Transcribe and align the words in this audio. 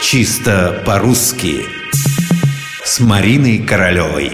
Чисто 0.00 0.80
по-русски 0.86 1.66
С 2.84 3.00
Мариной 3.00 3.58
Королевой 3.58 4.32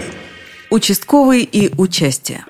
Участковый 0.69 1.41
и 1.41 1.73
участие 1.77 2.45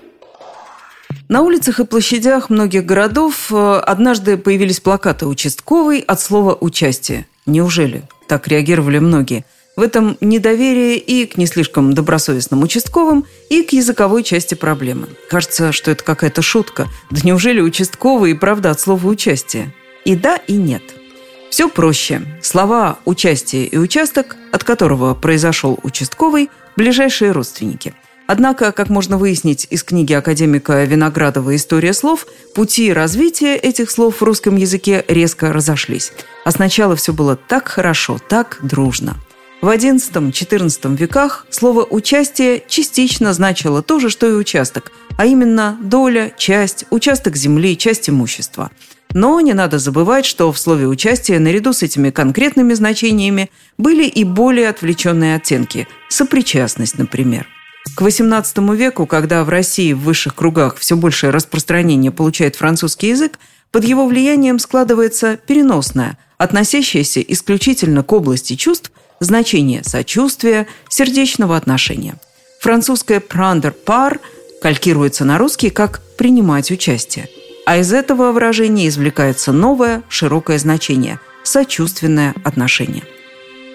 на 1.27 1.41
улицах 1.41 1.79
и 1.79 1.85
площадях 1.85 2.51
многих 2.51 2.85
городов 2.85 3.47
э, 3.51 3.81
однажды 3.83 4.37
появились 4.37 4.79
плакаты 4.79 5.25
«Участковый» 5.25 6.01
от 6.01 6.21
слова 6.21 6.55
«участие». 6.59 7.25
Неужели? 7.47 8.03
Так 8.27 8.47
реагировали 8.47 8.99
многие. 8.99 9.43
В 9.75 9.81
этом 9.81 10.17
недоверие 10.21 10.97
и 10.97 11.25
к 11.25 11.37
не 11.37 11.47
слишком 11.47 11.93
добросовестным 11.93 12.61
участковым, 12.61 13.25
и 13.49 13.63
к 13.63 13.73
языковой 13.73 14.21
части 14.21 14.53
проблемы. 14.53 15.07
Кажется, 15.27 15.71
что 15.71 15.89
это 15.89 16.03
какая-то 16.03 16.43
шутка. 16.43 16.87
Да 17.09 17.21
неужели 17.23 17.59
участковый 17.59 18.31
и 18.31 18.35
правда 18.35 18.69
от 18.69 18.79
слова 18.79 19.07
«участие»? 19.07 19.73
И 20.03 20.15
да, 20.15 20.35
и 20.35 20.53
нет. 20.53 20.83
Все 21.55 21.69
проще. 21.69 22.21
Слова 22.41 22.99
«участие» 23.05 23.65
и 23.65 23.77
«участок», 23.77 24.35
от 24.51 24.65
которого 24.65 25.13
произошел 25.13 25.79
участковый, 25.83 26.49
ближайшие 26.75 27.31
родственники– 27.31 27.93
Однако, 28.27 28.71
как 28.73 28.89
можно 28.89 29.17
выяснить 29.17 29.67
из 29.69 29.83
книги 29.83 30.11
академика 30.11 30.83
Виноградова 30.83 31.55
«История 31.55 31.93
слов», 31.93 32.25
пути 32.55 32.91
развития 32.91 33.55
этих 33.55 33.89
слов 33.89 34.17
в 34.19 34.23
русском 34.23 34.57
языке 34.57 35.05
резко 35.07 35.53
разошлись. 35.53 36.11
А 36.43 36.51
сначала 36.51 36.97
все 36.97 37.13
было 37.13 37.37
так 37.37 37.67
хорошо, 37.69 38.17
так 38.27 38.57
дружно. 38.61 39.15
В 39.61 39.69
XI-XIV 39.69 40.97
веках 40.97 41.45
слово 41.51 41.85
«участие» 41.89 42.63
частично 42.67 43.31
значило 43.31 43.81
то 43.81 43.99
же, 43.99 44.09
что 44.09 44.27
и 44.27 44.33
«участок», 44.33 44.91
а 45.17 45.25
именно 45.25 45.77
доля, 45.81 46.33
часть, 46.35 46.85
участок 46.89 47.37
земли, 47.37 47.77
часть 47.77 48.09
имущества. 48.09 48.71
Но 49.15 49.39
не 49.39 49.53
надо 49.53 49.79
забывать, 49.79 50.25
что 50.25 50.51
в 50.51 50.59
слове 50.59 50.87
«участие» 50.89 51.39
наряду 51.39 51.71
с 51.71 51.81
этими 51.81 52.09
конкретными 52.09 52.73
значениями 52.73 53.49
были 53.77 54.05
и 54.05 54.25
более 54.25 54.67
отвлеченные 54.67 55.37
оттенки– 55.37 55.87
сопричастность, 56.09 56.97
например. 56.97 57.47
К 57.95 58.01
XVIII 58.01 58.75
веку, 58.75 59.05
когда 59.05 59.45
в 59.45 59.49
России 59.49 59.93
в 59.93 59.99
высших 59.99 60.35
кругах 60.35 60.75
все 60.75 60.97
большее 60.97 61.29
распространение 61.29 62.11
получает 62.11 62.57
французский 62.57 63.07
язык, 63.07 63.39
под 63.71 63.85
его 63.85 64.05
влиянием 64.05 64.59
складывается 64.59 65.37
переносное, 65.37 66.17
относящееся 66.37 67.21
исключительно 67.21 68.03
к 68.03 68.11
области 68.11 68.57
чувств, 68.57 68.91
значение 69.21 69.81
сочувствия, 69.85 70.67
сердечного 70.89 71.55
отношения. 71.55 72.15
Французское 72.59 73.21
«prendre 73.21 73.73
part» 73.85 74.19
калькируется 74.61 75.23
на 75.23 75.37
русский 75.37 75.69
как 75.69 76.01
«принимать 76.17 76.69
участие». 76.69 77.29
А 77.65 77.77
из 77.77 77.91
этого 77.91 78.31
выражения 78.31 78.87
извлекается 78.87 79.51
новое, 79.51 80.03
широкое 80.07 80.57
значение– 80.57 81.19
сочувственное 81.43 82.33
отношение. 82.43 83.03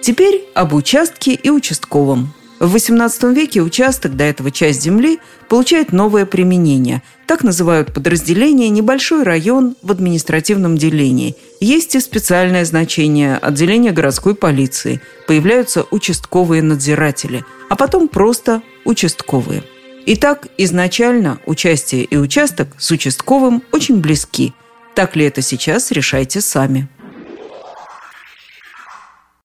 Теперь 0.01 0.45
об 0.55 0.73
участке 0.73 1.33
и 1.33 1.49
участковом– 1.49 2.33
в 2.61 2.75
XVIII 2.75 3.33
веке 3.33 3.63
участок, 3.63 4.15
до 4.15 4.23
этого 4.23 4.51
часть 4.51 4.83
земли, 4.83 5.19
получает 5.49 5.91
новое 5.91 6.27
применение. 6.27 7.01
Так 7.25 7.43
называют 7.43 7.91
подразделение 7.91 8.69
небольшой 8.69 9.23
район 9.23 9.75
в 9.81 9.89
административном 9.89 10.77
делении. 10.77 11.35
Есть 11.59 11.95
и 11.95 11.99
специальное 11.99 12.63
значение– 12.63 13.37
отделение 13.41 13.93
городской 13.93 14.35
полиции. 14.35 15.01
Появляются 15.25 15.87
участковые 15.89 16.61
надзиратели, 16.61 17.43
а 17.67 17.75
потом 17.75 18.07
просто 18.07 18.61
участковые. 18.85 19.63
Итак, 20.05 20.47
изначально 20.57 21.39
участие 21.45 22.03
и 22.03 22.17
участок 22.17 22.69
с 22.77 22.89
участковым 22.91 23.61
очень 23.71 24.01
близки. 24.01 24.53
Так 24.95 25.15
ли 25.15 25.25
это 25.25 25.41
сейчас, 25.41 25.91
решайте 25.91 26.41
сами. 26.41 26.87